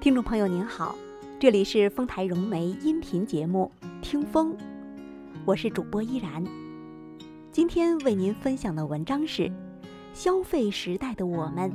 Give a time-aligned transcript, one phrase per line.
[0.00, 0.94] 听众朋友您好，
[1.40, 3.68] 这里是丰台融媒音频节目
[4.00, 4.52] 《听风》，
[5.44, 6.44] 我是主播依然。
[7.50, 9.50] 今天为您分享的文章是：
[10.14, 11.68] 消费时代的我们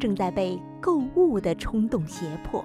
[0.00, 2.64] 正在被购物的冲动胁迫。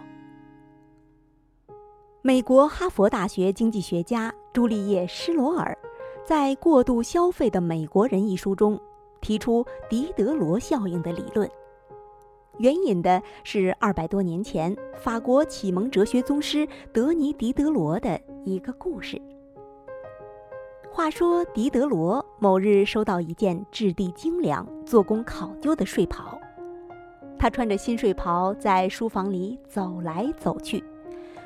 [2.21, 5.77] 美国哈佛大学经济学家朱丽叶·施罗尔
[6.25, 8.79] 在《过度消费的美国人》一书中
[9.19, 11.51] 提出狄德罗效应的理论。
[12.61, 19.19] 援引的是二百多年前法国启蒙哲学宗师德尼·狄德罗的一个故事。
[20.91, 26.39] 话说，狄德罗某日收到一件质地精良、做工考究的睡袍，
[27.39, 30.83] 他穿着新睡袍在书房里走来走去，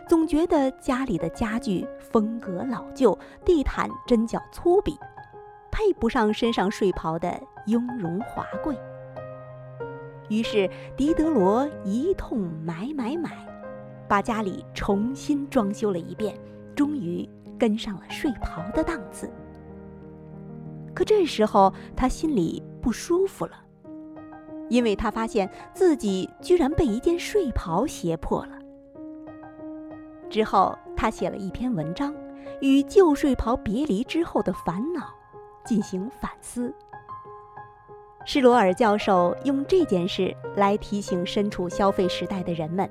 [0.10, 4.98] 总觉得家里的家具风格老旧，地毯针脚粗鄙，
[5.72, 8.76] 配不上身上睡袍的雍容华贵。
[10.30, 13.32] 于是，狄德罗一通买买买，
[14.08, 16.38] 把家里重新装修了一遍，
[16.76, 17.28] 终于
[17.60, 19.30] 跟上了睡袍的档次。
[20.94, 23.54] 可这时候，他心里不舒服了，
[24.70, 28.58] 因为他发现自己居然被一件睡袍胁迫了。
[30.30, 32.16] 之后，他写了一篇文章，
[32.62, 35.14] 与旧睡袍别离之后的烦恼
[35.66, 36.74] 进行反思。
[38.28, 42.90] 施罗尔教授用这件事来提醒身处消费时代的人们：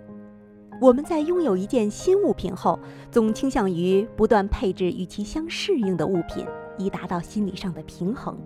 [0.80, 2.78] 我们在拥有一件新物品后，
[3.10, 6.46] 总倾向于不断配置与其相适应的物品，
[6.78, 8.38] 以达到心理上的平衡。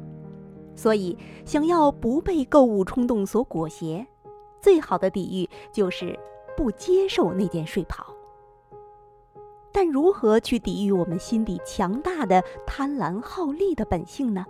[0.74, 1.14] 所以，
[1.44, 4.06] 想要不被购物冲动所裹挟，
[4.62, 6.18] 最好的抵御就是
[6.56, 8.06] 不接受那件睡袍。
[9.70, 14.46] 但如何去抵御我们心底强大的贪婪好利的本性呢？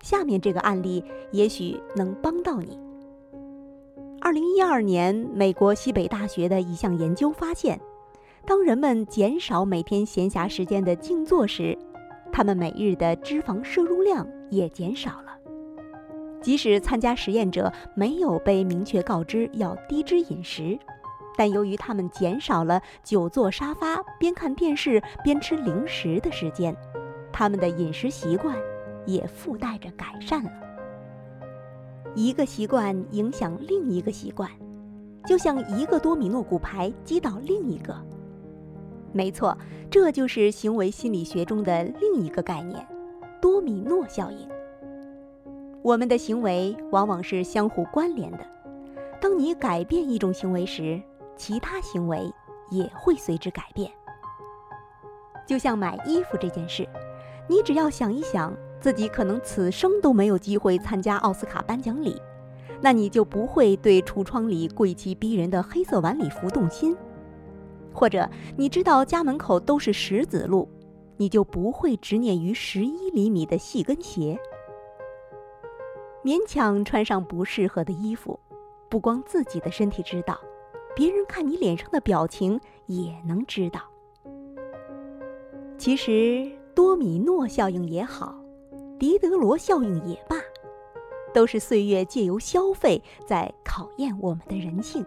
[0.00, 2.78] 下面这个案例也许能帮到你。
[4.20, 7.80] 二零一二年，美国西北大学的一项研究发现，
[8.44, 11.78] 当人们减少每天闲暇时间的静坐时，
[12.32, 15.38] 他们每日的脂肪摄入量也减少了。
[16.40, 20.78] 即使参加实验者没有被明确告知要低脂饮食，
[21.36, 26.76] 但由于他们减少了久坐沙发边看电视边吃零食的时间，
[27.32, 28.56] 他们的饮食习惯。
[29.08, 30.50] 也附带着改善了。
[32.14, 34.50] 一个习惯影响另一个习惯，
[35.24, 37.96] 就像一个多米诺骨牌击倒另一个。
[39.10, 39.56] 没错，
[39.90, 42.86] 这就是行为心理学中的另一个概念——
[43.40, 44.46] 多米诺效应。
[45.80, 48.40] 我们的行为往往是相互关联的。
[49.20, 51.00] 当你改变一种行为时，
[51.34, 52.30] 其他行为
[52.70, 53.90] 也会随之改变。
[55.46, 56.86] 就像买衣服这件事，
[57.48, 58.54] 你只要想一想。
[58.80, 62.20] 自己可能此生都没有机会参加奥斯卡颁奖礼，
[62.80, 66.94] 那你就不会对橱窗里贵气逼人的黑色晚礼服动心；
[67.92, 70.68] 或者你知道家门口都是石子路，
[71.16, 74.38] 你就不会执念于十一厘米的细跟鞋。
[76.24, 78.38] 勉强穿上不适合的衣服，
[78.88, 80.38] 不光自己的身体知道，
[80.94, 83.80] 别人看你脸上的表情也能知道。
[85.76, 88.34] 其实多米诺效应也好。
[88.98, 90.36] 狄德罗效应也罢，
[91.32, 95.06] 都是岁月借由消费在考验我们的人性，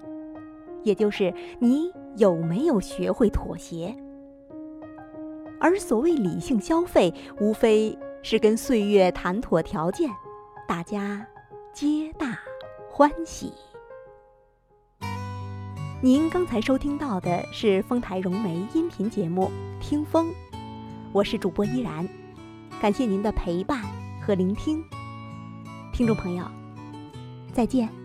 [0.83, 3.93] 也就是你有没有学会妥协。
[5.59, 10.09] 而所谓理性消费，无非是跟岁月谈妥条件，
[10.67, 11.27] 大家
[11.73, 12.39] 皆大
[12.89, 13.51] 欢喜。
[16.01, 19.51] 您刚才收听到的是丰台融媒音频节目
[19.83, 20.29] 《听风》，
[21.11, 22.20] 我是主播依然。
[22.81, 23.83] 感谢您的陪伴
[24.19, 24.83] 和聆听，
[25.93, 26.43] 听众朋友，
[27.53, 28.00] 再见。